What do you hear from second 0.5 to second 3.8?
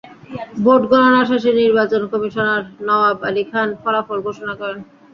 vote গণনা শেষে নির্বাচন কমিশনার নওয়াব আলী খান